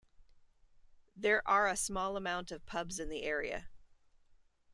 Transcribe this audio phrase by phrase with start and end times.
[1.15, 3.69] There are a small amount of pubs in the area.